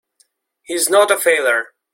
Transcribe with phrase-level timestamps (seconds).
[0.63, 1.75] He's not a failure!